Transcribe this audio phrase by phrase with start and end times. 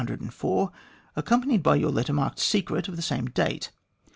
[0.03, 0.71] 104,
[1.15, 3.69] accompanied by your letter marked "Secret" of the same date.